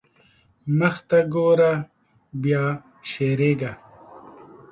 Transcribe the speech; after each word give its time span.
مخته 0.77 1.19
ګوره 1.33 1.73
بيا 2.41 2.65
شېرېږا. 3.09 3.71